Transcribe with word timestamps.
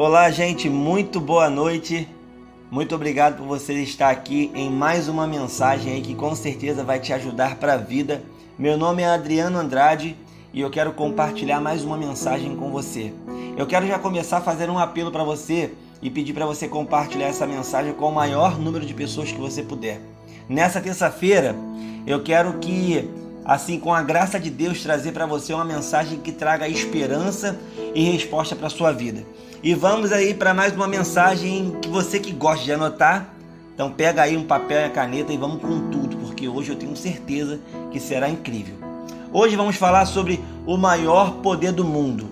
Olá, 0.00 0.30
gente, 0.30 0.70
muito 0.70 1.20
boa 1.20 1.50
noite. 1.50 2.08
Muito 2.70 2.94
obrigado 2.94 3.38
por 3.38 3.48
você 3.48 3.72
estar 3.82 4.10
aqui 4.10 4.48
em 4.54 4.70
mais 4.70 5.08
uma 5.08 5.26
mensagem 5.26 5.92
aí 5.92 6.00
que 6.00 6.14
com 6.14 6.36
certeza 6.36 6.84
vai 6.84 7.00
te 7.00 7.12
ajudar 7.12 7.56
para 7.56 7.72
a 7.72 7.76
vida. 7.76 8.22
Meu 8.56 8.76
nome 8.78 9.02
é 9.02 9.06
Adriano 9.06 9.58
Andrade 9.58 10.16
e 10.54 10.60
eu 10.60 10.70
quero 10.70 10.92
compartilhar 10.92 11.60
mais 11.60 11.82
uma 11.82 11.96
mensagem 11.96 12.54
com 12.54 12.70
você. 12.70 13.12
Eu 13.56 13.66
quero 13.66 13.88
já 13.88 13.98
começar 13.98 14.36
a 14.36 14.40
fazer 14.40 14.70
um 14.70 14.78
apelo 14.78 15.10
para 15.10 15.24
você 15.24 15.74
e 16.00 16.08
pedir 16.08 16.32
para 16.32 16.46
você 16.46 16.68
compartilhar 16.68 17.26
essa 17.26 17.44
mensagem 17.44 17.92
com 17.92 18.08
o 18.08 18.14
maior 18.14 18.56
número 18.56 18.86
de 18.86 18.94
pessoas 18.94 19.32
que 19.32 19.40
você 19.40 19.64
puder. 19.64 20.00
Nessa 20.48 20.80
terça-feira, 20.80 21.56
eu 22.06 22.22
quero 22.22 22.60
que 22.60 23.10
assim 23.48 23.80
com 23.80 23.94
a 23.94 24.02
graça 24.02 24.38
de 24.38 24.50
Deus 24.50 24.82
trazer 24.82 25.12
para 25.12 25.24
você 25.24 25.54
uma 25.54 25.64
mensagem 25.64 26.18
que 26.18 26.30
traga 26.30 26.68
esperança 26.68 27.58
e 27.94 28.04
resposta 28.04 28.54
para 28.54 28.68
sua 28.68 28.92
vida. 28.92 29.24
E 29.62 29.74
vamos 29.74 30.12
aí 30.12 30.34
para 30.34 30.52
mais 30.52 30.74
uma 30.74 30.86
mensagem 30.86 31.74
que 31.80 31.88
você 31.88 32.20
que 32.20 32.30
gosta 32.30 32.62
de 32.62 32.72
anotar, 32.72 33.32
então 33.72 33.90
pega 33.90 34.20
aí 34.20 34.36
um 34.36 34.44
papel 34.44 34.82
e 34.82 34.84
a 34.84 34.90
caneta 34.90 35.32
e 35.32 35.38
vamos 35.38 35.62
com 35.62 35.88
tudo, 35.88 36.18
porque 36.18 36.46
hoje 36.46 36.72
eu 36.72 36.76
tenho 36.76 36.94
certeza 36.94 37.58
que 37.90 37.98
será 37.98 38.28
incrível. 38.28 38.74
Hoje 39.32 39.56
vamos 39.56 39.76
falar 39.76 40.04
sobre 40.04 40.44
o 40.66 40.76
maior 40.76 41.36
poder 41.36 41.72
do 41.72 41.84
mundo, 41.84 42.28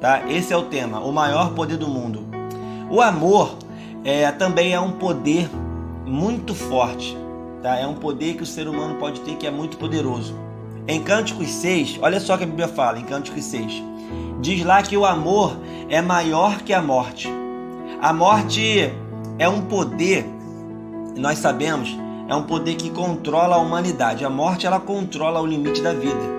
tá? 0.00 0.28
Esse 0.28 0.52
é 0.52 0.56
o 0.56 0.62
tema, 0.62 0.98
o 0.98 1.12
maior 1.12 1.54
poder 1.54 1.76
do 1.76 1.86
mundo. 1.86 2.26
O 2.90 3.00
amor 3.00 3.56
é, 4.04 4.28
também 4.32 4.72
é 4.72 4.80
um 4.80 4.90
poder 4.90 5.48
muito 6.04 6.52
forte, 6.52 7.16
tá? 7.62 7.76
É 7.78 7.86
um 7.86 7.94
poder 7.94 8.34
que 8.34 8.42
o 8.42 8.46
ser 8.46 8.66
humano 8.66 8.96
pode 8.96 9.20
ter 9.20 9.36
que 9.36 9.46
é 9.46 9.50
muito 9.52 9.76
poderoso. 9.76 10.47
Em 10.90 11.02
Cânticos 11.02 11.50
6, 11.50 11.98
olha 12.00 12.18
só 12.18 12.34
o 12.34 12.38
que 12.38 12.44
a 12.44 12.46
Bíblia 12.46 12.66
fala 12.66 12.98
em 12.98 13.04
Cânticos 13.04 13.44
6. 13.44 13.84
Diz 14.40 14.64
lá 14.64 14.82
que 14.82 14.96
o 14.96 15.04
amor 15.04 15.54
é 15.90 16.00
maior 16.00 16.62
que 16.62 16.72
a 16.72 16.80
morte. 16.80 17.28
A 18.00 18.10
morte 18.10 18.90
é 19.38 19.46
um 19.46 19.60
poder, 19.60 20.24
nós 21.14 21.40
sabemos, 21.40 21.94
é 22.26 22.34
um 22.34 22.44
poder 22.44 22.74
que 22.76 22.88
controla 22.88 23.56
a 23.56 23.58
humanidade. 23.58 24.24
A 24.24 24.30
morte 24.30 24.66
ela 24.66 24.80
controla 24.80 25.42
o 25.42 25.46
limite 25.46 25.82
da 25.82 25.92
vida. 25.92 26.38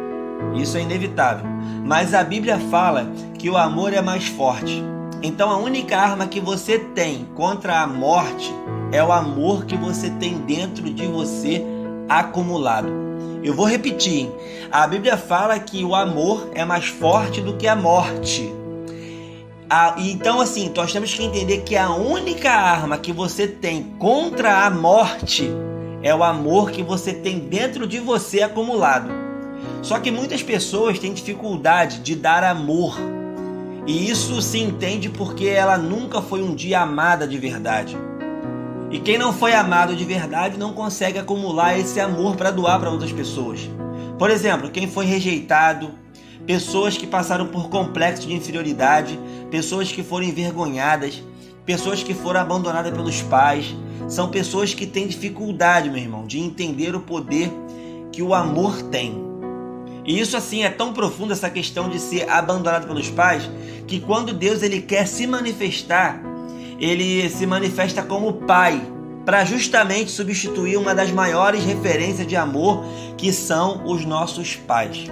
Isso 0.55 0.77
é 0.77 0.81
inevitável. 0.81 1.45
Mas 1.85 2.15
a 2.15 2.23
Bíblia 2.23 2.57
fala 2.71 3.07
que 3.37 3.51
o 3.51 3.57
amor 3.57 3.93
é 3.93 4.01
mais 4.01 4.25
forte. 4.25 4.83
Então 5.21 5.51
a 5.51 5.57
única 5.57 5.95
arma 5.95 6.25
que 6.25 6.39
você 6.39 6.79
tem 6.79 7.27
contra 7.35 7.81
a 7.81 7.85
morte 7.85 8.51
é 8.91 9.03
o 9.03 9.11
amor 9.11 9.65
que 9.65 9.77
você 9.77 10.09
tem 10.09 10.39
dentro 10.39 10.91
de 10.91 11.05
você 11.05 11.63
acumulado. 12.09 13.08
Eu 13.43 13.53
vou 13.53 13.65
repetir. 13.65 14.29
A 14.71 14.85
Bíblia 14.85 15.17
fala 15.17 15.57
que 15.59 15.83
o 15.83 15.95
amor 15.95 16.49
é 16.53 16.65
mais 16.65 16.87
forte 16.87 17.41
do 17.41 17.55
que 17.55 17.67
a 17.67 17.75
morte. 17.75 18.51
Ah, 19.69 19.95
então, 19.97 20.41
assim, 20.41 20.71
nós 20.75 20.91
temos 20.91 21.13
que 21.13 21.23
entender 21.23 21.59
que 21.59 21.75
a 21.75 21.91
única 21.91 22.51
arma 22.51 22.97
que 22.97 23.13
você 23.13 23.47
tem 23.47 23.83
contra 23.99 24.65
a 24.65 24.69
morte 24.69 25.49
é 26.01 26.13
o 26.13 26.23
amor 26.23 26.71
que 26.71 26.81
você 26.81 27.13
tem 27.13 27.39
dentro 27.39 27.85
de 27.85 27.99
você 27.99 28.41
acumulado. 28.41 29.09
Só 29.81 29.99
que 29.99 30.11
muitas 30.11 30.41
pessoas 30.41 30.97
têm 30.99 31.13
dificuldade 31.13 31.99
de 31.99 32.15
dar 32.15 32.43
amor. 32.43 32.97
E 33.85 34.09
isso 34.09 34.41
se 34.41 34.59
entende 34.59 35.09
porque 35.09 35.47
ela 35.47 35.77
nunca 35.77 36.21
foi 36.21 36.41
um 36.41 36.53
dia 36.53 36.81
amada 36.81 37.27
de 37.27 37.37
verdade. 37.37 37.97
E 38.91 38.99
quem 38.99 39.17
não 39.17 39.31
foi 39.31 39.53
amado 39.53 39.95
de 39.95 40.03
verdade 40.03 40.57
não 40.57 40.73
consegue 40.73 41.19
acumular 41.19 41.77
esse 41.77 41.99
amor 41.99 42.35
para 42.35 42.49
doar 42.49 42.79
para 42.79 42.89
outras 42.89 43.11
pessoas. 43.11 43.69
Por 44.17 44.31
exemplo, 44.31 44.71
quem 44.71 44.87
foi 44.87 45.05
rejeitado, 45.05 45.91
pessoas 46.45 46.97
que 46.97 47.05
passaram 47.05 47.47
por 47.47 47.69
complexo 47.69 48.27
de 48.27 48.33
inferioridade, 48.33 49.19
pessoas 49.51 49.91
que 49.91 50.01
foram 50.01 50.25
envergonhadas, 50.25 51.21
pessoas 51.65 52.01
que 52.01 52.15
foram 52.15 52.39
abandonadas 52.39 52.91
pelos 52.91 53.21
pais, 53.21 53.75
são 54.07 54.29
pessoas 54.29 54.73
que 54.73 54.87
têm 54.87 55.07
dificuldade, 55.07 55.89
meu 55.89 55.99
irmão, 55.99 56.25
de 56.25 56.39
entender 56.39 56.95
o 56.95 56.99
poder 56.99 57.51
que 58.11 58.23
o 58.23 58.33
amor 58.33 58.81
tem. 58.83 59.23
E 60.03 60.19
isso 60.19 60.35
assim 60.35 60.63
é 60.63 60.69
tão 60.69 60.93
profundo 60.93 61.31
essa 61.31 61.49
questão 61.49 61.87
de 61.87 61.99
ser 61.99 62.27
abandonado 62.27 62.87
pelos 62.87 63.11
pais, 63.11 63.47
que 63.85 63.99
quando 63.99 64.33
Deus 64.33 64.63
ele 64.63 64.81
quer 64.81 65.05
se 65.05 65.27
manifestar, 65.27 66.19
ele 66.79 67.29
se 67.29 67.45
manifesta 67.45 68.01
como 68.01 68.33
pai, 68.33 68.81
para 69.25 69.45
justamente 69.45 70.09
substituir 70.09 70.77
uma 70.77 70.95
das 70.95 71.11
maiores 71.11 71.63
referências 71.63 72.25
de 72.25 72.35
amor 72.35 72.83
que 73.15 73.31
são 73.31 73.83
os 73.85 74.03
nossos 74.03 74.55
pais. 74.55 75.05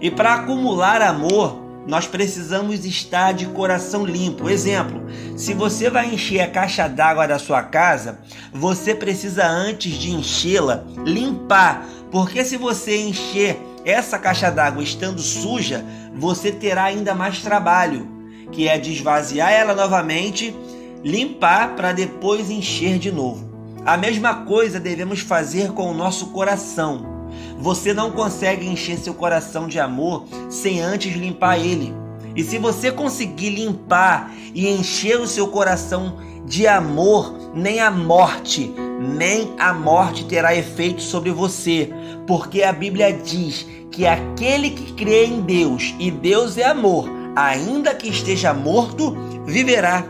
E 0.00 0.10
para 0.10 0.34
acumular 0.34 1.02
amor, 1.02 1.60
nós 1.86 2.06
precisamos 2.06 2.84
estar 2.84 3.32
de 3.32 3.46
coração 3.46 4.04
limpo. 4.06 4.48
Exemplo: 4.48 5.02
se 5.36 5.52
você 5.52 5.90
vai 5.90 6.14
encher 6.14 6.40
a 6.42 6.50
caixa 6.50 6.86
d'água 6.88 7.26
da 7.26 7.38
sua 7.38 7.62
casa, 7.62 8.20
você 8.52 8.94
precisa 8.94 9.46
antes 9.46 9.94
de 9.94 10.12
enchê-la 10.12 10.84
limpar, 11.04 11.84
porque 12.12 12.44
se 12.44 12.56
você 12.56 12.96
encher 12.98 13.58
essa 13.84 14.18
caixa 14.18 14.50
d'água 14.50 14.82
estando 14.82 15.20
suja, 15.20 15.84
você 16.14 16.52
terá 16.52 16.84
ainda 16.84 17.14
mais 17.14 17.40
trabalho, 17.40 18.06
que 18.52 18.68
é 18.68 18.78
desvaziar 18.78 19.50
ela 19.50 19.74
novamente 19.74 20.54
limpar 21.02 21.74
para 21.76 21.92
depois 21.92 22.50
encher 22.50 22.98
de 22.98 23.10
novo. 23.10 23.48
A 23.84 23.96
mesma 23.96 24.44
coisa 24.44 24.78
devemos 24.78 25.20
fazer 25.20 25.72
com 25.72 25.90
o 25.90 25.94
nosso 25.94 26.26
coração. 26.26 27.20
Você 27.58 27.94
não 27.94 28.10
consegue 28.10 28.66
encher 28.66 28.98
seu 28.98 29.14
coração 29.14 29.66
de 29.66 29.78
amor 29.78 30.24
sem 30.50 30.80
antes 30.80 31.14
limpar 31.14 31.58
ele. 31.58 31.94
E 32.36 32.44
se 32.44 32.58
você 32.58 32.92
conseguir 32.92 33.50
limpar 33.50 34.32
e 34.54 34.68
encher 34.68 35.18
o 35.18 35.26
seu 35.26 35.48
coração 35.48 36.18
de 36.46 36.66
amor, 36.66 37.52
nem 37.54 37.80
a 37.80 37.90
morte, 37.90 38.72
nem 39.00 39.52
a 39.58 39.72
morte 39.72 40.24
terá 40.24 40.54
efeito 40.54 41.02
sobre 41.02 41.30
você, 41.30 41.90
porque 42.26 42.62
a 42.62 42.72
Bíblia 42.72 43.12
diz 43.12 43.66
que 43.90 44.06
aquele 44.06 44.70
que 44.70 44.92
crê 44.92 45.26
em 45.26 45.40
Deus 45.40 45.94
e 45.98 46.10
Deus 46.10 46.56
é 46.58 46.64
amor, 46.64 47.08
ainda 47.34 47.94
que 47.94 48.08
esteja 48.08 48.52
morto, 48.54 49.16
viverá. 49.46 50.04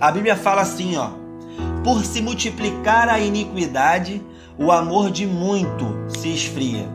A 0.00 0.10
Bíblia 0.10 0.36
fala 0.36 0.62
assim, 0.62 0.96
ó: 0.96 1.10
Por 1.82 2.04
se 2.04 2.20
multiplicar 2.20 3.08
a 3.08 3.18
iniquidade, 3.18 4.22
o 4.58 4.70
amor 4.70 5.10
de 5.10 5.26
muito 5.26 5.86
se 6.08 6.28
esfria. 6.28 6.86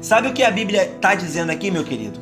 Sabe 0.00 0.28
o 0.28 0.32
que 0.32 0.42
a 0.42 0.50
Bíblia 0.50 0.84
está 0.84 1.14
dizendo 1.14 1.50
aqui, 1.50 1.70
meu 1.70 1.84
querido? 1.84 2.18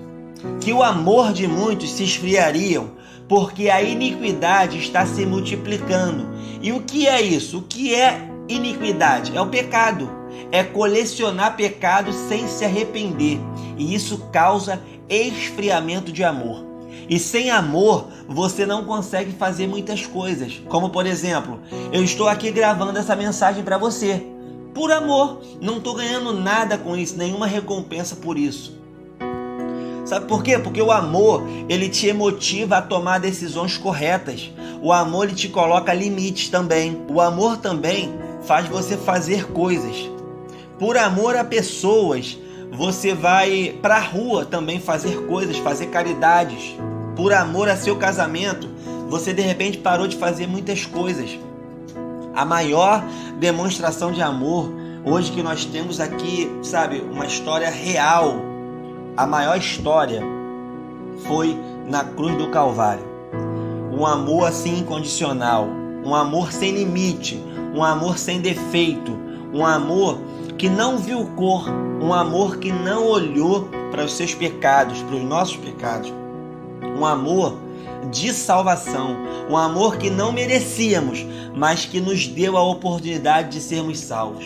Que 0.60 0.72
o 0.72 0.82
amor 0.82 1.32
de 1.32 1.46
muitos 1.46 1.92
se 1.92 2.04
esfriariam 2.04 2.90
porque 3.26 3.70
a 3.70 3.80
iniquidade 3.80 4.78
está 4.78 5.06
se 5.06 5.24
multiplicando. 5.24 6.28
E 6.60 6.72
o 6.72 6.82
que 6.82 7.06
é 7.06 7.22
isso? 7.22 7.58
O 7.58 7.62
que 7.62 7.94
é 7.94 8.28
iniquidade? 8.48 9.36
É 9.36 9.40
o 9.40 9.46
pecado. 9.46 10.10
É 10.52 10.62
colecionar 10.64 11.56
pecado 11.56 12.12
sem 12.12 12.46
se 12.48 12.64
arrepender. 12.64 13.38
E 13.78 13.94
isso 13.94 14.18
causa 14.32 14.82
esfriamento 15.08 16.12
de 16.12 16.24
amor. 16.24 16.69
E 17.10 17.18
sem 17.18 17.50
amor, 17.50 18.06
você 18.28 18.64
não 18.64 18.84
consegue 18.84 19.32
fazer 19.32 19.66
muitas 19.66 20.06
coisas. 20.06 20.62
Como 20.68 20.90
por 20.90 21.04
exemplo, 21.04 21.58
eu 21.92 22.04
estou 22.04 22.28
aqui 22.28 22.52
gravando 22.52 22.96
essa 22.96 23.16
mensagem 23.16 23.64
para 23.64 23.76
você. 23.76 24.24
Por 24.72 24.92
amor, 24.92 25.40
não 25.60 25.78
estou 25.78 25.96
ganhando 25.96 26.32
nada 26.32 26.78
com 26.78 26.96
isso, 26.96 27.18
nenhuma 27.18 27.48
recompensa 27.48 28.14
por 28.14 28.38
isso. 28.38 28.78
Sabe 30.04 30.26
por 30.26 30.44
quê? 30.44 30.56
Porque 30.56 30.80
o 30.80 30.92
amor, 30.92 31.42
ele 31.68 31.88
te 31.88 32.06
emotiva 32.06 32.76
a 32.76 32.82
tomar 32.82 33.18
decisões 33.18 33.76
corretas. 33.76 34.48
O 34.80 34.92
amor 34.92 35.24
ele 35.24 35.34
te 35.34 35.48
coloca 35.48 35.92
limites 35.92 36.48
também. 36.48 37.04
O 37.08 37.20
amor 37.20 37.56
também 37.56 38.14
faz 38.42 38.68
você 38.68 38.96
fazer 38.96 39.46
coisas. 39.48 40.08
Por 40.78 40.96
amor 40.96 41.34
a 41.34 41.42
pessoas, 41.42 42.38
você 42.70 43.14
vai 43.14 43.76
para 43.82 43.96
a 43.96 44.00
rua 44.00 44.44
também 44.44 44.78
fazer 44.78 45.26
coisas, 45.26 45.56
fazer 45.56 45.86
caridades 45.86 46.76
por 47.16 47.32
amor 47.32 47.68
a 47.68 47.76
seu 47.76 47.96
casamento, 47.96 48.68
você 49.08 49.32
de 49.32 49.42
repente 49.42 49.78
parou 49.78 50.06
de 50.06 50.16
fazer 50.16 50.46
muitas 50.46 50.86
coisas. 50.86 51.38
A 52.34 52.44
maior 52.44 53.04
demonstração 53.38 54.12
de 54.12 54.22
amor 54.22 54.72
hoje 55.04 55.32
que 55.32 55.42
nós 55.42 55.64
temos 55.64 55.98
aqui, 55.98 56.50
sabe, 56.62 57.00
uma 57.00 57.26
história 57.26 57.70
real. 57.70 58.36
A 59.16 59.26
maior 59.26 59.58
história 59.58 60.22
foi 61.26 61.58
na 61.86 62.04
cruz 62.04 62.36
do 62.36 62.48
Calvário. 62.50 63.04
Um 63.92 64.06
amor 64.06 64.48
assim 64.48 64.78
incondicional, 64.78 65.66
um 66.04 66.14
amor 66.14 66.52
sem 66.52 66.72
limite, 66.72 67.42
um 67.74 67.82
amor 67.82 68.16
sem 68.16 68.40
defeito, 68.40 69.12
um 69.52 69.66
amor 69.66 70.18
que 70.56 70.68
não 70.68 70.98
viu 70.98 71.26
cor, 71.36 71.68
um 72.00 72.14
amor 72.14 72.58
que 72.58 72.70
não 72.70 73.06
olhou 73.06 73.68
para 73.90 74.04
os 74.04 74.12
seus 74.12 74.34
pecados, 74.34 75.02
para 75.02 75.16
os 75.16 75.24
nossos 75.24 75.56
pecados 75.56 76.12
um 76.98 77.04
amor 77.04 77.58
de 78.10 78.32
salvação, 78.32 79.16
um 79.48 79.56
amor 79.56 79.96
que 79.96 80.10
não 80.10 80.32
merecíamos, 80.32 81.24
mas 81.54 81.84
que 81.84 82.00
nos 82.00 82.26
deu 82.26 82.56
a 82.56 82.62
oportunidade 82.62 83.50
de 83.50 83.60
sermos 83.60 83.98
salvos. 83.98 84.44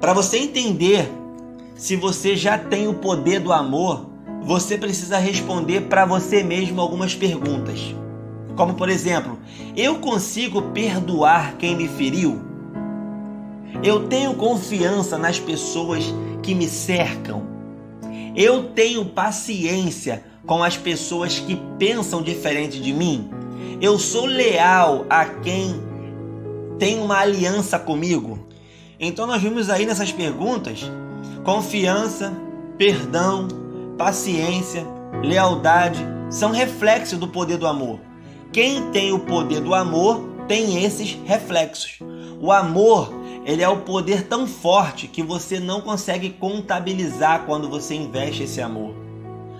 Para 0.00 0.12
você 0.12 0.38
entender 0.38 1.10
se 1.74 1.96
você 1.96 2.36
já 2.36 2.58
tem 2.58 2.88
o 2.88 2.94
poder 2.94 3.40
do 3.40 3.52
amor, 3.52 4.06
você 4.42 4.78
precisa 4.78 5.18
responder 5.18 5.82
para 5.82 6.04
você 6.04 6.42
mesmo 6.42 6.80
algumas 6.80 7.14
perguntas. 7.14 7.94
Como 8.56 8.74
por 8.74 8.88
exemplo, 8.88 9.38
eu 9.76 9.98
consigo 10.00 10.62
perdoar 10.62 11.56
quem 11.56 11.76
me 11.76 11.88
feriu? 11.88 12.40
Eu 13.82 14.08
tenho 14.08 14.34
confiança 14.34 15.18
nas 15.18 15.38
pessoas 15.38 16.12
que 16.42 16.54
me 16.54 16.68
cercam? 16.68 17.46
Eu 18.34 18.70
tenho 18.70 19.04
paciência 19.04 20.24
com 20.48 20.64
as 20.64 20.78
pessoas 20.78 21.38
que 21.38 21.54
pensam 21.78 22.22
diferente 22.22 22.80
de 22.80 22.92
mim? 22.92 23.30
Eu 23.80 23.98
sou 23.98 24.24
leal 24.24 25.04
a 25.08 25.26
quem 25.26 25.80
tem 26.78 26.98
uma 26.98 27.18
aliança 27.18 27.78
comigo? 27.78 28.48
Então 28.98 29.26
nós 29.26 29.42
vimos 29.42 29.68
aí 29.68 29.84
nessas 29.84 30.10
perguntas 30.10 30.90
confiança, 31.44 32.32
perdão, 32.76 33.46
paciência, 33.96 34.84
lealdade 35.22 36.04
são 36.30 36.50
reflexos 36.50 37.18
do 37.18 37.28
poder 37.28 37.58
do 37.58 37.66
amor. 37.66 38.00
Quem 38.50 38.90
tem 38.90 39.12
o 39.12 39.20
poder 39.20 39.60
do 39.60 39.74
amor 39.74 40.26
tem 40.48 40.82
esses 40.82 41.12
reflexos. 41.26 41.98
O 42.40 42.50
amor, 42.50 43.12
ele 43.44 43.62
é 43.62 43.68
o 43.68 43.80
poder 43.80 44.26
tão 44.26 44.46
forte 44.46 45.08
que 45.08 45.22
você 45.22 45.60
não 45.60 45.82
consegue 45.82 46.30
contabilizar 46.30 47.44
quando 47.44 47.68
você 47.68 47.94
investe 47.94 48.44
esse 48.44 48.62
amor. 48.62 49.07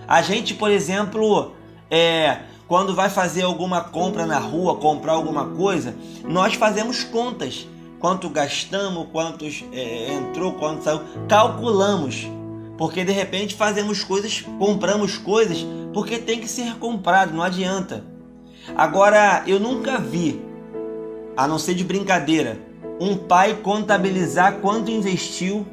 A 0.08 0.22
gente, 0.22 0.55
por 0.55 0.70
exemplo, 0.70 1.52
é, 1.90 2.38
quando 2.66 2.94
vai 2.94 3.10
fazer 3.10 3.43
alguma 3.43 3.82
compra 3.82 4.25
na 4.25 4.38
rua, 4.38 4.76
comprar 4.76 5.12
alguma 5.12 5.49
coisa, 5.50 5.94
nós 6.25 6.55
fazemos 6.55 7.05
contas. 7.05 7.69
Quanto 8.00 8.31
gastamos, 8.31 9.08
quantos 9.12 9.64
é, 9.72 10.14
entrou, 10.14 10.52
quanto 10.55 10.82
saiu, 10.82 11.02
calculamos. 11.28 12.26
Porque 12.78 13.05
de 13.05 13.12
repente 13.12 13.55
fazemos 13.55 14.02
coisas, 14.02 14.40
compramos 14.58 15.19
coisas 15.19 15.66
porque 15.93 16.19
tem 16.19 16.40
que 16.40 16.49
ser 16.49 16.76
comprado, 16.76 17.34
não 17.34 17.43
adianta. 17.43 18.04
Agora, 18.76 19.43
eu 19.46 19.58
nunca 19.58 19.99
vi, 19.99 20.40
a 21.37 21.46
não 21.49 21.58
ser 21.58 21.75
de 21.75 21.84
brincadeira, 21.84 22.58
um 23.00 23.16
pai 23.16 23.54
contabilizar 23.54 24.58
quanto 24.61 24.90
investiu 24.90 25.66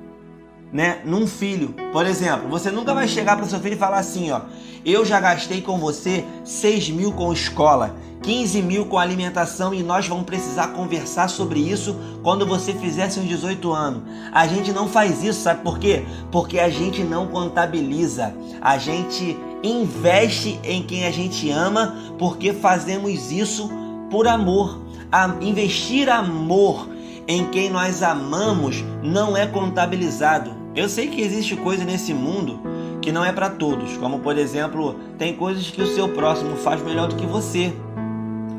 né, 0.76 1.00
num 1.06 1.26
filho. 1.26 1.74
Por 1.94 2.06
exemplo, 2.06 2.50
você 2.50 2.70
nunca 2.70 2.94
vai 2.94 3.08
chegar 3.08 3.38
para 3.38 3.46
seu 3.46 3.62
filho 3.62 3.76
e 3.76 3.80
falar 3.80 4.00
assim, 4.00 4.30
ó, 4.32 4.42
eu 4.86 5.06
já 5.06 5.22
gastei 5.22 5.62
com 5.62 5.78
você 5.78 6.26
6 6.44 6.90
mil 6.90 7.14
com 7.14 7.32
escola, 7.32 7.96
15 8.22 8.62
mil 8.62 8.86
com 8.86 9.00
alimentação 9.00 9.74
e 9.74 9.82
nós 9.82 10.06
vamos 10.06 10.26
precisar 10.26 10.74
conversar 10.74 11.30
sobre 11.30 11.62
isso 11.62 11.96
quando 12.22 12.46
você 12.46 12.74
fizer 12.74 13.10
seus 13.10 13.26
18 13.26 13.72
anos. 13.72 14.02
A 14.34 14.46
gente 14.48 14.74
não 14.74 14.90
faz 14.90 15.24
isso, 15.24 15.40
sabe 15.40 15.64
por 15.64 15.80
quê? 15.80 16.04
Porque 16.30 16.60
a 16.60 16.68
gente 16.68 17.04
não 17.04 17.28
contabiliza, 17.28 18.36
a 18.60 18.78
gente 18.78 19.38
investe 19.64 20.60
em 20.62 20.84
quem 20.84 21.06
a 21.06 21.12
gente 21.12 21.50
ama 21.50 21.96
porque 22.20 22.52
fazemos 22.52 23.32
isso 23.32 23.70
por 24.12 24.28
amor. 24.28 24.82
A 25.10 25.38
investir 25.40 26.10
amor 26.10 26.90
em 27.30 27.46
quem 27.46 27.70
nós 27.70 28.04
amamos 28.04 28.84
não 29.02 29.38
é 29.38 29.48
contabilizado. 29.48 30.55
Eu 30.76 30.90
sei 30.90 31.08
que 31.08 31.22
existe 31.22 31.56
coisa 31.56 31.86
nesse 31.86 32.14
mundo 32.14 32.60
que 33.02 33.10
não 33.10 33.24
é 33.24 33.32
para 33.32 33.50
todos, 33.50 33.96
como 33.98 34.20
por 34.20 34.38
exemplo, 34.38 34.96
tem 35.18 35.34
coisas 35.34 35.70
que 35.70 35.82
o 35.82 35.88
seu 35.88 36.10
próximo 36.10 36.58
faz 36.58 36.84
melhor 36.84 37.08
do 37.08 37.16
que 37.16 37.26
você. 37.26 37.74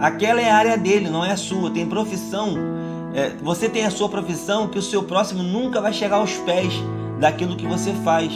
Aquela 0.00 0.40
é 0.40 0.50
a 0.50 0.56
área 0.56 0.78
dele, 0.78 1.10
não 1.10 1.22
é 1.22 1.32
a 1.32 1.36
sua. 1.36 1.70
Tem 1.70 1.86
profissão, 1.86 2.54
é, 3.14 3.32
você 3.42 3.68
tem 3.68 3.84
a 3.84 3.90
sua 3.90 4.08
profissão 4.08 4.66
que 4.68 4.78
o 4.78 4.82
seu 4.82 5.02
próximo 5.02 5.42
nunca 5.42 5.78
vai 5.80 5.92
chegar 5.92 6.16
aos 6.16 6.32
pés 6.38 6.72
daquilo 7.20 7.54
que 7.54 7.66
você 7.66 7.92
faz. 8.02 8.32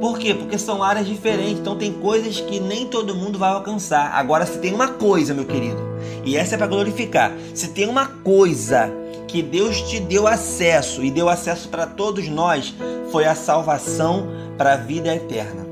Por 0.00 0.18
quê? 0.18 0.32
Porque 0.32 0.56
são 0.56 0.82
áreas 0.82 1.06
diferentes, 1.06 1.58
então 1.58 1.76
tem 1.76 1.92
coisas 1.92 2.40
que 2.40 2.60
nem 2.60 2.86
todo 2.86 3.16
mundo 3.16 3.38
vai 3.38 3.50
alcançar. 3.50 4.12
Agora, 4.14 4.46
se 4.46 4.58
tem 4.58 4.72
uma 4.72 4.88
coisa, 4.88 5.34
meu 5.34 5.44
querido, 5.44 5.82
e 6.24 6.36
essa 6.36 6.54
é 6.54 6.58
para 6.58 6.68
glorificar, 6.68 7.32
se 7.52 7.68
tem 7.68 7.88
uma 7.88 8.06
coisa 8.06 8.92
que 9.30 9.42
Deus 9.42 9.80
te 9.82 10.00
deu 10.00 10.26
acesso 10.26 11.04
e 11.04 11.10
deu 11.10 11.28
acesso 11.28 11.68
para 11.68 11.86
todos 11.86 12.28
nós, 12.28 12.74
foi 13.12 13.24
a 13.24 13.34
salvação 13.34 14.26
para 14.58 14.74
a 14.74 14.76
vida 14.76 15.14
eterna. 15.14 15.66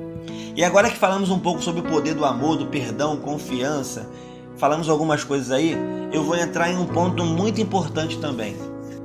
E 0.56 0.64
agora 0.64 0.88
que 0.88 0.96
falamos 0.96 1.28
um 1.31 1.38
pouco 1.38 1.60
sobre 1.60 1.81
o 1.81 1.84
poder 1.84 2.14
do 2.14 2.25
amor, 2.25 2.56
do 2.56 2.66
perdão, 2.66 3.16
confiança, 3.16 4.08
falamos 4.56 4.88
algumas 4.88 5.25
coisas 5.25 5.50
aí, 5.50 5.76
eu 6.12 6.22
vou 6.22 6.37
entrar 6.37 6.70
em 6.70 6.76
um 6.76 6.87
ponto 6.87 7.25
muito 7.25 7.60
importante 7.60 8.19
também. 8.19 8.56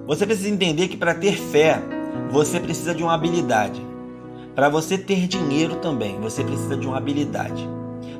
Você 0.05 0.25
precisa 0.25 0.50
entender 0.50 0.88
que 0.88 0.97
para 0.97 1.15
ter 1.15 1.35
fé, 1.35 1.81
você 2.29 2.59
precisa 2.59 2.94
de 2.94 3.03
uma 3.03 3.13
habilidade. 3.13 3.81
Para 4.56 4.69
você 4.69 4.97
ter 4.97 5.27
dinheiro 5.27 5.77
também, 5.77 6.19
você 6.19 6.44
precisa 6.44 6.77
de 6.77 6.85
uma 6.85 6.97
habilidade. 6.97 7.67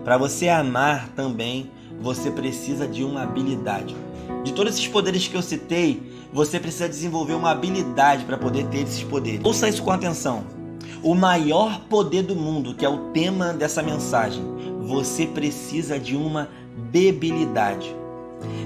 Para 0.03 0.18
você 0.18 0.50
amar 0.50 1.09
também, 1.09 1.69
você 2.01 2.31
precisa 2.31 2.88
de 2.88 3.03
uma 3.03 3.21
habilidade. 3.21 3.95
De 4.44 4.54
todos 4.54 4.74
esses 4.74 4.88
poderes 4.88 5.28
que 5.28 5.36
eu 5.36 5.42
citei, 5.42 6.02
você 6.31 6.60
precisa 6.60 6.90
desenvolver 6.90 7.34
uma 7.34 7.52
habilidade 7.52 8.25
para 8.25 8.38
poder 8.38 8.66
ter 8.68 8.80
esses 8.80 9.04
poderes. 9.04 9.42
Ouça 9.44 9.70
isso 9.70 9.84
com 9.84 9.92
atenção. 9.92 10.44
O 11.02 11.14
maior 11.16 11.81
poder 11.90 12.24
do 12.24 12.36
mundo, 12.36 12.74
que 12.74 12.86
é 12.86 12.90
o 12.90 13.12
tema 13.12 13.54
dessa 13.54 13.84
mensagem, 13.84 14.44
você 14.81 15.25
precisa 15.25 16.00
de 16.00 16.16
uma 16.16 16.50
debilidade. 16.92 17.96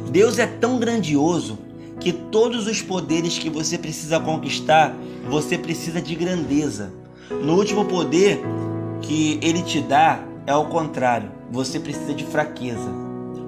Deus 0.09 0.39
é 0.39 0.48
tão 0.48 0.80
grandioso 0.80 1.57
que 2.00 2.12
todos 2.13 2.68
os 2.68 2.81
poderes 2.81 3.38
que 3.38 3.50
você 3.50 3.77
precisa 3.77 4.19
conquistar, 4.19 4.95
você 5.30 5.57
precisa 5.57 6.01
de 6.01 6.15
grandeza. 6.15 6.92
No 7.30 7.56
último 7.56 7.86
poder 7.86 8.42
que 9.01 9.39
ele 9.42 9.62
te 9.62 9.81
dá 9.81 10.24
é 10.45 10.56
o 10.56 10.65
contrário. 10.65 11.31
Você 11.51 11.80
precisa 11.80 12.13
de 12.13 12.24
fraqueza. 12.24 12.89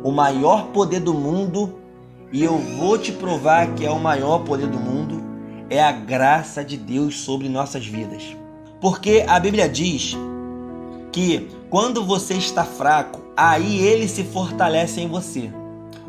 O 0.03 0.11
maior 0.11 0.67
poder 0.67 0.99
do 0.99 1.13
mundo, 1.13 1.75
e 2.31 2.43
eu 2.43 2.57
vou 2.57 2.97
te 2.97 3.11
provar 3.11 3.73
que 3.73 3.85
é 3.85 3.91
o 3.91 3.99
maior 3.99 4.39
poder 4.39 4.67
do 4.67 4.79
mundo, 4.79 5.23
é 5.69 5.81
a 5.81 5.91
graça 5.91 6.63
de 6.63 6.77
Deus 6.77 7.19
sobre 7.19 7.49
nossas 7.49 7.85
vidas. 7.85 8.35
Porque 8.79 9.25
a 9.27 9.39
Bíblia 9.39 9.67
diz 9.67 10.15
que 11.11 11.49
quando 11.69 12.05
você 12.05 12.35
está 12.35 12.63
fraco, 12.63 13.21
aí 13.35 13.79
ele 13.79 14.07
se 14.07 14.23
fortalece 14.23 15.01
em 15.01 15.07
você. 15.07 15.51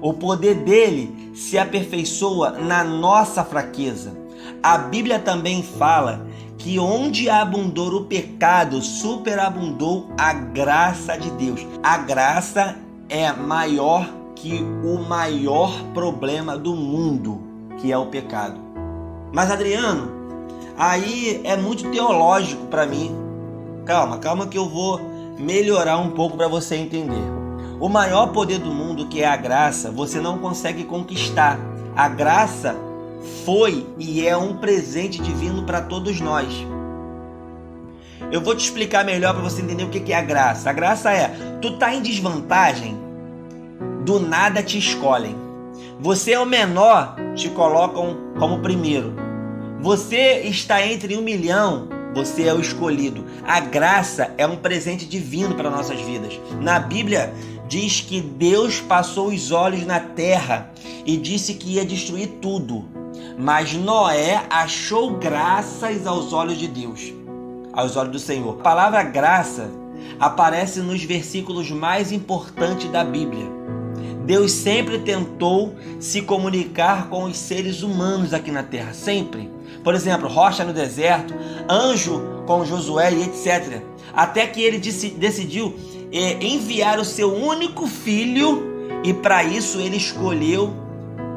O 0.00 0.12
poder 0.12 0.56
dele 0.56 1.32
se 1.34 1.58
aperfeiçoa 1.58 2.52
na 2.52 2.82
nossa 2.82 3.44
fraqueza. 3.44 4.16
A 4.62 4.78
Bíblia 4.78 5.18
também 5.18 5.62
fala 5.62 6.26
que 6.56 6.78
onde 6.78 7.28
abundou 7.28 7.92
o 7.94 8.04
pecado, 8.04 8.80
superabundou 8.82 10.10
a 10.18 10.32
graça 10.32 11.16
de 11.16 11.30
Deus. 11.32 11.66
A 11.82 11.98
graça 11.98 12.76
é 13.08 13.32
maior 13.32 14.19
que 14.40 14.64
o 14.82 14.98
maior 14.98 15.70
problema 15.92 16.56
do 16.56 16.74
mundo, 16.74 17.42
que 17.78 17.92
é 17.92 17.98
o 17.98 18.06
pecado. 18.06 18.58
Mas 19.32 19.50
Adriano, 19.50 20.10
aí 20.78 21.42
é 21.44 21.56
muito 21.56 21.90
teológico 21.90 22.66
para 22.66 22.86
mim. 22.86 23.14
Calma, 23.84 24.18
calma 24.18 24.46
que 24.46 24.56
eu 24.56 24.66
vou 24.66 24.98
melhorar 25.38 25.98
um 25.98 26.10
pouco 26.10 26.38
para 26.38 26.48
você 26.48 26.76
entender. 26.76 27.22
O 27.78 27.88
maior 27.88 28.28
poder 28.28 28.58
do 28.58 28.70
mundo, 28.70 29.08
que 29.08 29.22
é 29.22 29.26
a 29.26 29.36
graça, 29.36 29.90
você 29.90 30.20
não 30.20 30.38
consegue 30.38 30.84
conquistar. 30.84 31.58
A 31.94 32.08
graça 32.08 32.76
foi 33.44 33.86
e 33.98 34.26
é 34.26 34.36
um 34.36 34.56
presente 34.56 35.20
divino 35.20 35.64
para 35.64 35.82
todos 35.82 36.18
nós. 36.18 36.66
Eu 38.32 38.40
vou 38.40 38.54
te 38.54 38.64
explicar 38.64 39.04
melhor 39.04 39.34
para 39.34 39.42
você 39.42 39.60
entender 39.60 39.84
o 39.84 39.90
que 39.90 40.12
é 40.12 40.16
a 40.16 40.22
graça. 40.22 40.70
A 40.70 40.72
graça 40.72 41.12
é, 41.12 41.28
tu 41.60 41.76
tá 41.76 41.94
em 41.94 42.00
desvantagem, 42.00 43.09
do 44.04 44.18
nada 44.18 44.62
te 44.62 44.78
escolhem. 44.78 45.36
Você 45.98 46.32
é 46.32 46.40
o 46.40 46.46
menor, 46.46 47.16
te 47.34 47.48
colocam 47.50 48.16
como 48.38 48.60
primeiro. 48.60 49.14
Você 49.80 50.42
está 50.44 50.86
entre 50.86 51.16
um 51.16 51.22
milhão, 51.22 51.88
você 52.14 52.44
é 52.44 52.54
o 52.54 52.60
escolhido. 52.60 53.24
A 53.46 53.60
graça 53.60 54.32
é 54.36 54.46
um 54.46 54.56
presente 54.56 55.06
divino 55.06 55.54
para 55.54 55.70
nossas 55.70 56.00
vidas. 56.00 56.38
Na 56.60 56.78
Bíblia 56.78 57.32
diz 57.68 58.00
que 58.00 58.20
Deus 58.20 58.80
passou 58.80 59.28
os 59.28 59.52
olhos 59.52 59.86
na 59.86 60.00
terra 60.00 60.70
e 61.06 61.16
disse 61.16 61.54
que 61.54 61.74
ia 61.74 61.84
destruir 61.84 62.28
tudo. 62.40 62.84
Mas 63.38 63.72
Noé 63.74 64.42
achou 64.50 65.14
graças 65.14 66.06
aos 66.06 66.32
olhos 66.32 66.58
de 66.58 66.68
Deus, 66.68 67.12
aos 67.72 67.96
olhos 67.96 68.12
do 68.12 68.18
Senhor. 68.18 68.58
A 68.58 68.62
palavra 68.62 69.02
graça 69.02 69.70
aparece 70.18 70.80
nos 70.80 71.02
versículos 71.04 71.70
mais 71.70 72.12
importantes 72.12 72.90
da 72.90 73.04
Bíblia. 73.04 73.59
Deus 74.30 74.52
sempre 74.52 75.00
tentou 75.00 75.74
se 75.98 76.22
comunicar 76.22 77.08
com 77.08 77.24
os 77.24 77.36
seres 77.36 77.82
humanos 77.82 78.32
aqui 78.32 78.52
na 78.52 78.62
terra, 78.62 78.94
sempre. 78.94 79.50
Por 79.82 79.92
exemplo, 79.92 80.28
rocha 80.28 80.62
no 80.62 80.72
deserto, 80.72 81.34
anjo 81.68 82.44
com 82.46 82.64
Josué 82.64 83.12
e 83.12 83.24
etc. 83.24 83.82
Até 84.14 84.46
que 84.46 84.62
ele 84.62 84.78
decidiu 84.78 85.74
eh, 86.12 86.38
enviar 86.40 87.00
o 87.00 87.04
seu 87.04 87.34
único 87.34 87.88
filho 87.88 89.00
e 89.02 89.12
para 89.12 89.42
isso 89.42 89.80
ele 89.80 89.96
escolheu 89.96 90.72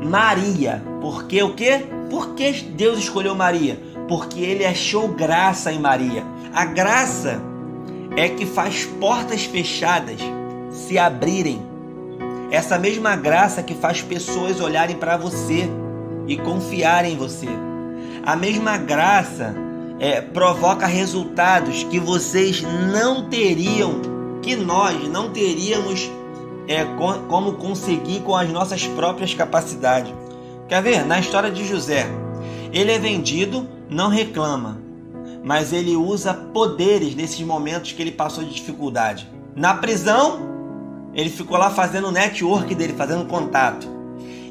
Maria. 0.03 0.83
Porque 1.01 1.41
o 1.41 1.55
quê? 1.55 1.87
Por 2.11 2.35
que 2.35 2.51
Deus 2.51 2.99
escolheu 2.99 3.33
Maria? 3.33 3.75
Porque 4.07 4.39
ele 4.39 4.63
achou 4.63 5.07
graça 5.07 5.73
em 5.73 5.79
Maria. 5.79 6.23
A 6.53 6.63
graça 6.63 7.41
é 8.15 8.29
que 8.29 8.45
faz 8.45 8.85
portas 8.85 9.45
fechadas 9.45 10.19
se 10.69 10.99
abrirem. 10.99 11.72
Essa 12.53 12.77
mesma 12.77 13.15
graça 13.15 13.63
que 13.63 13.73
faz 13.73 14.03
pessoas 14.03 14.61
olharem 14.61 14.95
para 14.95 15.17
você 15.17 15.67
e 16.27 16.37
confiarem 16.37 17.13
em 17.13 17.17
você. 17.17 17.47
A 18.23 18.35
mesma 18.35 18.77
graça 18.77 19.55
é, 19.99 20.21
provoca 20.21 20.85
resultados 20.85 21.81
que 21.85 21.99
vocês 21.99 22.61
não 22.61 23.27
teriam, 23.27 24.39
que 24.43 24.55
nós 24.55 25.07
não 25.09 25.31
teríamos 25.31 26.11
é, 26.67 26.85
como 27.27 27.53
conseguir 27.53 28.19
com 28.19 28.35
as 28.35 28.47
nossas 28.51 28.85
próprias 28.85 29.33
capacidades. 29.33 30.13
Quer 30.69 30.83
ver? 30.83 31.07
Na 31.07 31.19
história 31.19 31.49
de 31.49 31.67
José, 31.67 32.05
ele 32.71 32.91
é 32.91 32.99
vendido, 32.99 33.67
não 33.89 34.09
reclama, 34.09 34.79
mas 35.43 35.73
ele 35.73 35.95
usa 35.95 36.35
poderes 36.35 37.15
nesses 37.15 37.41
momentos 37.41 37.93
que 37.93 38.01
ele 38.03 38.11
passou 38.11 38.43
de 38.43 38.53
dificuldade. 38.53 39.27
Na 39.55 39.73
prisão, 39.73 40.52
ele 41.13 41.29
ficou 41.29 41.57
lá 41.57 41.69
fazendo 41.69 42.07
o 42.07 42.11
network 42.11 42.73
dele, 42.75 42.93
fazendo 42.93 43.25
contato. 43.25 43.87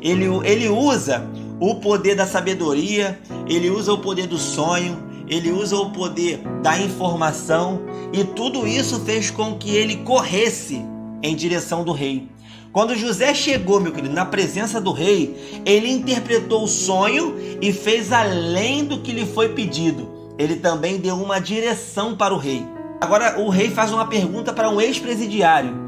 Ele, 0.00 0.26
ele 0.44 0.68
usa 0.68 1.24
o 1.60 1.76
poder 1.76 2.14
da 2.14 2.26
sabedoria, 2.26 3.20
ele 3.46 3.70
usa 3.70 3.92
o 3.92 3.98
poder 3.98 4.26
do 4.26 4.38
sonho, 4.38 4.98
ele 5.28 5.50
usa 5.50 5.76
o 5.76 5.90
poder 5.90 6.40
da 6.62 6.78
informação 6.78 7.82
e 8.12 8.24
tudo 8.24 8.66
isso 8.66 9.00
fez 9.00 9.30
com 9.30 9.56
que 9.56 9.70
ele 9.74 9.96
corresse 9.98 10.84
em 11.22 11.34
direção 11.34 11.84
do 11.84 11.92
rei. 11.92 12.28
Quando 12.72 12.96
José 12.96 13.34
chegou, 13.34 13.80
meu 13.80 13.92
querido, 13.92 14.14
na 14.14 14.24
presença 14.24 14.80
do 14.80 14.92
rei, 14.92 15.62
ele 15.64 15.90
interpretou 15.90 16.64
o 16.64 16.68
sonho 16.68 17.36
e 17.60 17.72
fez 17.72 18.10
além 18.12 18.84
do 18.84 19.00
que 19.00 19.12
lhe 19.12 19.26
foi 19.26 19.50
pedido. 19.50 20.08
Ele 20.38 20.56
também 20.56 20.98
deu 20.98 21.16
uma 21.16 21.38
direção 21.38 22.16
para 22.16 22.32
o 22.32 22.38
rei. 22.38 22.66
Agora 23.00 23.38
o 23.38 23.50
rei 23.50 23.70
faz 23.70 23.92
uma 23.92 24.06
pergunta 24.06 24.52
para 24.52 24.70
um 24.70 24.80
ex-presidiário. 24.80 25.81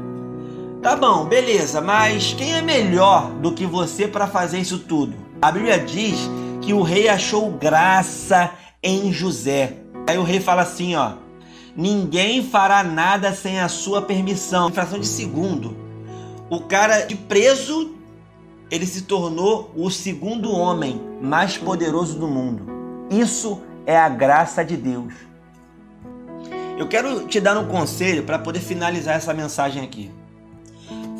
Tá 0.85 0.95
bom, 0.95 1.25
beleza, 1.25 1.81
mas 1.81 2.35
quem 2.35 2.53
é 2.53 2.61
melhor 2.61 3.31
do 3.41 3.53
que 3.53 3.65
você 3.65 4.07
para 4.07 4.27
fazer 4.27 4.59
isso 4.59 4.77
tudo? 4.77 5.15
A 5.41 5.51
Bíblia 5.51 5.79
diz 5.79 6.29
que 6.61 6.75
o 6.75 6.83
rei 6.83 7.09
achou 7.09 7.49
graça 7.49 8.51
em 8.83 9.11
José. 9.11 9.77
Aí 10.07 10.15
o 10.15 10.21
rei 10.21 10.39
fala 10.39 10.61
assim, 10.61 10.95
ó: 10.95 11.13
Ninguém 11.75 12.43
fará 12.43 12.83
nada 12.83 13.33
sem 13.33 13.59
a 13.59 13.67
sua 13.67 13.99
permissão. 13.99 14.71
Fração 14.71 14.99
de 14.99 15.07
segundo, 15.07 15.75
o 16.51 16.59
cara 16.59 17.01
de 17.01 17.15
preso, 17.15 17.95
ele 18.69 18.85
se 18.85 19.05
tornou 19.05 19.71
o 19.75 19.89
segundo 19.89 20.51
homem 20.51 21.01
mais 21.19 21.57
poderoso 21.57 22.19
do 22.19 22.27
mundo. 22.27 22.63
Isso 23.09 23.59
é 23.87 23.97
a 23.97 24.07
graça 24.07 24.63
de 24.63 24.77
Deus. 24.77 25.15
Eu 26.77 26.87
quero 26.87 27.25
te 27.25 27.39
dar 27.39 27.57
um 27.57 27.65
conselho 27.65 28.21
para 28.21 28.37
poder 28.37 28.59
finalizar 28.59 29.15
essa 29.15 29.33
mensagem 29.33 29.83
aqui. 29.83 30.11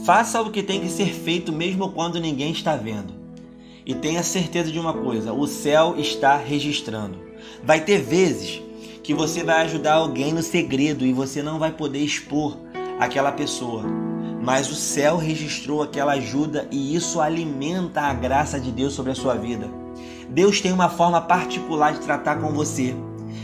Faça 0.05 0.39
o 0.39 0.51
que 0.51 0.61
tem 0.61 0.81
que 0.81 0.89
ser 0.89 1.11
feito 1.11 1.51
mesmo 1.51 1.89
quando 1.89 2.19
ninguém 2.19 2.51
está 2.51 2.75
vendo. 2.75 3.11
E 3.83 3.95
tenha 3.95 4.21
certeza 4.21 4.71
de 4.71 4.77
uma 4.77 4.93
coisa: 4.93 5.33
o 5.33 5.47
céu 5.47 5.95
está 5.97 6.37
registrando. 6.37 7.17
Vai 7.63 7.81
ter 7.81 8.03
vezes 8.03 8.61
que 9.01 9.15
você 9.15 9.43
vai 9.43 9.63
ajudar 9.63 9.95
alguém 9.95 10.31
no 10.31 10.43
segredo 10.43 11.03
e 11.03 11.11
você 11.11 11.41
não 11.41 11.57
vai 11.57 11.71
poder 11.71 12.03
expor 12.03 12.55
aquela 12.99 13.31
pessoa. 13.31 13.83
Mas 14.43 14.69
o 14.69 14.75
céu 14.75 15.17
registrou 15.17 15.81
aquela 15.81 16.11
ajuda 16.13 16.67
e 16.69 16.95
isso 16.95 17.19
alimenta 17.19 18.01
a 18.01 18.13
graça 18.13 18.59
de 18.59 18.71
Deus 18.71 18.93
sobre 18.93 19.11
a 19.11 19.15
sua 19.15 19.33
vida. 19.33 19.67
Deus 20.29 20.61
tem 20.61 20.71
uma 20.71 20.87
forma 20.87 21.19
particular 21.19 21.93
de 21.93 22.01
tratar 22.01 22.35
com 22.35 22.51
você. 22.51 22.93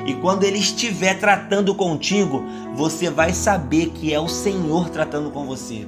E 0.05 0.13
quando 0.13 0.43
ele 0.43 0.59
estiver 0.59 1.19
tratando 1.19 1.73
contigo, 1.73 2.43
você 2.75 3.09
vai 3.09 3.33
saber 3.33 3.87
que 3.89 4.13
é 4.13 4.19
o 4.19 4.27
Senhor 4.27 4.89
tratando 4.91 5.31
com 5.31 5.47
você. 5.47 5.87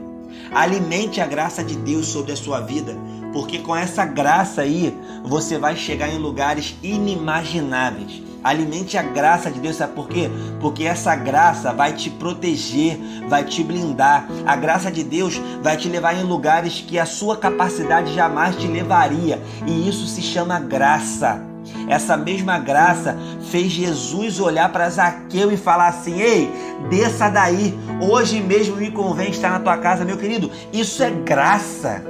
Alimente 0.54 1.20
a 1.20 1.26
graça 1.26 1.64
de 1.64 1.76
Deus 1.76 2.08
sobre 2.08 2.32
a 2.32 2.36
sua 2.36 2.60
vida, 2.60 2.96
porque 3.34 3.58
com 3.58 3.76
essa 3.76 4.06
graça 4.06 4.62
aí 4.62 4.96
você 5.24 5.58
vai 5.58 5.76
chegar 5.76 6.10
em 6.10 6.20
lugares 6.20 6.76
inimagináveis. 6.84 8.22
Alimente 8.44 8.96
a 8.96 9.02
graça 9.02 9.50
de 9.50 9.60
Deus, 9.60 9.78
sabe 9.78 9.94
por 9.94 10.08
quê? 10.08 10.30
Porque 10.60 10.84
essa 10.84 11.16
graça 11.16 11.74
vai 11.74 11.94
te 11.94 12.10
proteger, 12.10 13.00
vai 13.28 13.44
te 13.44 13.64
blindar. 13.64 14.28
A 14.46 14.56
graça 14.56 14.92
de 14.92 15.04
Deus 15.04 15.42
vai 15.62 15.76
te 15.76 15.90
levar 15.90 16.14
em 16.14 16.24
lugares 16.24 16.84
que 16.88 17.00
a 17.00 17.06
sua 17.06 17.38
capacidade 17.38 18.14
jamais 18.14 18.56
te 18.56 18.68
levaria, 18.68 19.42
e 19.66 19.90
isso 19.90 20.06
se 20.06 20.22
chama 20.22 20.60
graça. 20.60 21.53
Essa 21.88 22.16
mesma 22.16 22.58
graça 22.60 23.18
fez 23.50 23.72
Jesus 23.72 24.40
olhar 24.40 24.72
para 24.72 24.90
Zaqueu 24.90 25.52
e 25.52 25.58
falar 25.58 25.88
assim: 25.88 26.20
Ei, 26.22 26.50
desça 26.90 27.30
daí, 27.30 27.78
hoje 28.02 28.42
mesmo 28.42 28.78
me 28.78 28.92
convém 28.92 29.30
estar 29.30 29.52
na 29.52 29.60
tua 29.60 29.78
casa, 29.78 30.06
meu 30.06 30.18
querido. 30.18 30.50
Isso 30.72 31.04
é 31.04 31.10
graça, 31.10 32.04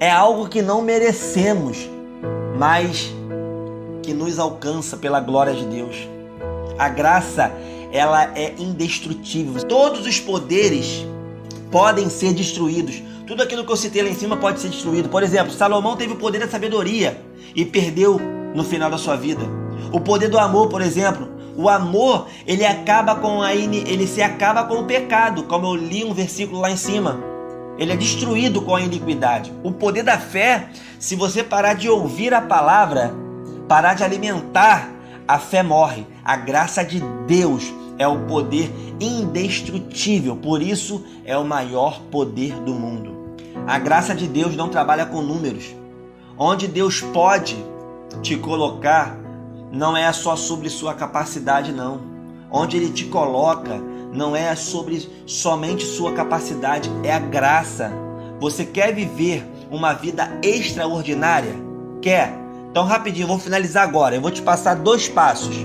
é 0.00 0.10
algo 0.10 0.48
que 0.48 0.62
não 0.62 0.82
merecemos, 0.82 1.88
mas 2.56 3.12
que 4.02 4.14
nos 4.14 4.38
alcança 4.38 4.96
pela 4.96 5.20
glória 5.20 5.54
de 5.54 5.64
Deus. 5.66 6.08
A 6.78 6.88
graça, 6.88 7.52
ela 7.92 8.24
é 8.36 8.54
indestrutível. 8.58 9.62
Todos 9.64 10.06
os 10.06 10.20
poderes 10.20 11.04
podem 11.70 12.08
ser 12.08 12.32
destruídos. 12.32 13.02
Tudo 13.26 13.42
aquilo 13.42 13.64
que 13.64 13.70
eu 13.70 13.76
citei 13.76 14.02
lá 14.02 14.08
em 14.08 14.14
cima 14.14 14.36
pode 14.36 14.60
ser 14.60 14.68
destruído. 14.68 15.08
Por 15.08 15.22
exemplo, 15.22 15.52
Salomão 15.52 15.96
teve 15.96 16.14
o 16.14 16.16
poder 16.16 16.38
da 16.38 16.48
sabedoria 16.48 17.20
e 17.54 17.64
perdeu 17.64 18.37
no 18.58 18.64
final 18.64 18.90
da 18.90 18.98
sua 18.98 19.16
vida. 19.16 19.42
O 19.92 20.00
poder 20.00 20.28
do 20.28 20.38
amor, 20.38 20.68
por 20.68 20.82
exemplo, 20.82 21.28
o 21.56 21.68
amor, 21.68 22.26
ele 22.46 22.66
acaba 22.66 23.14
com 23.14 23.40
a 23.40 23.54
ele 23.54 24.06
se 24.06 24.20
acaba 24.20 24.64
com 24.64 24.80
o 24.80 24.84
pecado, 24.84 25.44
como 25.44 25.66
eu 25.66 25.76
li 25.76 26.04
um 26.04 26.12
versículo 26.12 26.60
lá 26.60 26.70
em 26.70 26.76
cima. 26.76 27.18
Ele 27.78 27.92
é 27.92 27.96
destruído 27.96 28.60
com 28.60 28.74
a 28.74 28.82
iniquidade. 28.82 29.52
O 29.62 29.70
poder 29.70 30.02
da 30.02 30.18
fé, 30.18 30.70
se 30.98 31.14
você 31.14 31.44
parar 31.44 31.74
de 31.74 31.88
ouvir 31.88 32.34
a 32.34 32.42
palavra, 32.42 33.14
parar 33.68 33.94
de 33.94 34.02
alimentar, 34.02 34.90
a 35.26 35.38
fé 35.38 35.62
morre. 35.62 36.04
A 36.24 36.36
graça 36.36 36.84
de 36.84 37.00
Deus 37.26 37.72
é 37.96 38.08
o 38.08 38.26
poder 38.26 38.72
indestrutível, 39.00 40.36
por 40.36 40.60
isso 40.60 41.04
é 41.24 41.38
o 41.38 41.44
maior 41.44 42.00
poder 42.10 42.54
do 42.60 42.74
mundo. 42.74 43.36
A 43.66 43.78
graça 43.78 44.14
de 44.14 44.26
Deus 44.26 44.56
não 44.56 44.68
trabalha 44.68 45.06
com 45.06 45.22
números. 45.22 45.74
Onde 46.36 46.66
Deus 46.66 47.00
pode 47.00 47.56
te 48.22 48.36
colocar 48.36 49.16
não 49.72 49.96
é 49.96 50.10
só 50.12 50.34
sobre 50.36 50.70
sua 50.70 50.94
capacidade, 50.94 51.72
não. 51.72 52.00
Onde 52.50 52.76
Ele 52.76 52.90
te 52.90 53.04
coloca 53.04 53.78
não 54.12 54.34
é 54.34 54.54
sobre 54.56 55.06
somente 55.26 55.84
sua 55.84 56.12
capacidade, 56.12 56.90
é 57.04 57.12
a 57.12 57.18
graça. 57.18 57.92
Você 58.40 58.64
quer 58.64 58.94
viver 58.94 59.46
uma 59.70 59.92
vida 59.92 60.38
extraordinária? 60.42 61.54
Quer? 62.00 62.32
Então, 62.70 62.84
rapidinho, 62.84 63.26
vou 63.26 63.38
finalizar 63.38 63.82
agora. 63.82 64.14
Eu 64.14 64.20
vou 64.20 64.30
te 64.30 64.42
passar 64.42 64.76
dois 64.76 65.08
passos. 65.08 65.56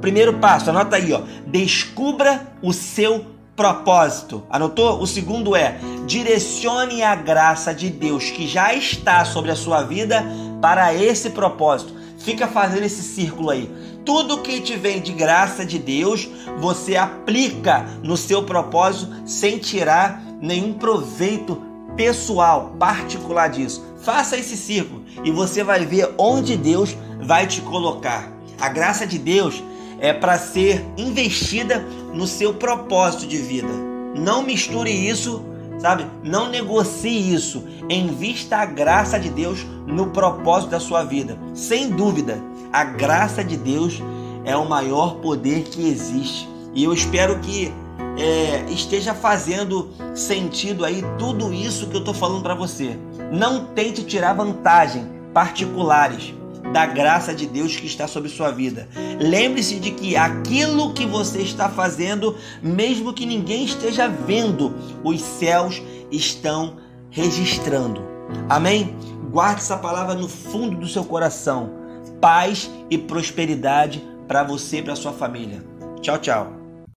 primeiro 0.00 0.34
passo, 0.34 0.70
anota 0.70 0.96
aí, 0.96 1.12
ó. 1.12 1.22
Descubra 1.46 2.46
o 2.62 2.72
seu 2.72 3.26
propósito. 3.54 4.42
Anotou? 4.50 5.00
O 5.00 5.06
segundo 5.06 5.54
é: 5.54 5.78
direcione 6.06 7.02
a 7.02 7.14
graça 7.14 7.74
de 7.74 7.90
Deus 7.90 8.30
que 8.30 8.46
já 8.46 8.74
está 8.74 9.24
sobre 9.24 9.50
a 9.50 9.56
sua 9.56 9.82
vida 9.82 10.24
para 10.62 10.94
esse 10.94 11.30
propósito. 11.30 11.92
Fica 12.18 12.46
fazendo 12.46 12.84
esse 12.84 13.02
círculo 13.02 13.50
aí. 13.50 13.68
Tudo 14.04 14.42
que 14.42 14.60
te 14.60 14.76
vem 14.76 15.00
de 15.00 15.12
graça 15.12 15.66
de 15.66 15.76
Deus, 15.76 16.28
você 16.58 16.96
aplica 16.96 17.84
no 18.02 18.16
seu 18.16 18.44
propósito 18.44 19.12
sem 19.26 19.58
tirar 19.58 20.22
nenhum 20.40 20.72
proveito 20.72 21.60
pessoal, 21.96 22.76
particular 22.78 23.48
disso. 23.48 23.84
Faça 24.02 24.36
esse 24.36 24.56
círculo 24.56 25.04
e 25.24 25.32
você 25.32 25.64
vai 25.64 25.84
ver 25.84 26.14
onde 26.16 26.56
Deus 26.56 26.96
vai 27.20 27.46
te 27.46 27.60
colocar. 27.60 28.32
A 28.60 28.68
graça 28.68 29.04
de 29.04 29.18
Deus 29.18 29.62
é 29.98 30.12
para 30.12 30.38
ser 30.38 30.84
investida 30.96 31.80
no 32.14 32.26
seu 32.26 32.54
propósito 32.54 33.26
de 33.26 33.38
vida. 33.38 33.72
Não 34.16 34.42
misture 34.42 34.90
isso 34.90 35.44
sabe? 35.78 36.06
Não 36.22 36.48
negocie 36.48 37.34
isso. 37.34 37.64
Invista 37.88 38.58
a 38.58 38.64
graça 38.66 39.18
de 39.18 39.30
Deus 39.30 39.66
no 39.86 40.08
propósito 40.08 40.70
da 40.70 40.80
sua 40.80 41.02
vida. 41.02 41.38
Sem 41.54 41.90
dúvida, 41.90 42.38
a 42.72 42.84
graça 42.84 43.44
de 43.44 43.56
Deus 43.56 44.02
é 44.44 44.56
o 44.56 44.68
maior 44.68 45.16
poder 45.16 45.64
que 45.64 45.88
existe. 45.88 46.48
E 46.74 46.84
eu 46.84 46.92
espero 46.92 47.38
que 47.40 47.72
é, 48.16 48.64
esteja 48.70 49.14
fazendo 49.14 49.90
sentido 50.14 50.84
aí 50.84 51.02
tudo 51.18 51.52
isso 51.52 51.86
que 51.88 51.96
eu 51.96 52.00
estou 52.00 52.14
falando 52.14 52.42
para 52.42 52.54
você. 52.54 52.98
Não 53.30 53.66
tente 53.66 54.04
tirar 54.04 54.34
vantagem 54.34 55.06
particulares 55.32 56.34
da 56.72 56.86
graça 56.86 57.34
de 57.34 57.46
Deus 57.46 57.76
que 57.76 57.86
está 57.86 58.08
sobre 58.08 58.28
sua 58.28 58.50
vida. 58.50 58.88
Lembre-se 59.20 59.78
de 59.78 59.90
que 59.90 60.16
aquilo 60.16 60.92
que 60.94 61.06
você 61.06 61.40
está 61.40 61.68
fazendo, 61.68 62.36
mesmo 62.62 63.12
que 63.12 63.26
ninguém 63.26 63.64
esteja 63.64 64.08
vendo, 64.08 64.74
os 65.04 65.20
céus 65.20 65.82
estão 66.10 66.78
registrando. 67.10 68.02
Amém? 68.48 68.96
Guarde 69.30 69.60
essa 69.60 69.76
palavra 69.76 70.14
no 70.14 70.28
fundo 70.28 70.76
do 70.76 70.88
seu 70.88 71.04
coração. 71.04 71.70
Paz 72.20 72.70
e 72.90 72.96
prosperidade 72.96 74.02
para 74.26 74.42
você 74.42 74.78
e 74.78 74.82
para 74.82 74.96
sua 74.96 75.12
família. 75.12 75.62
Tchau, 76.00 76.18
tchau. 76.18 76.61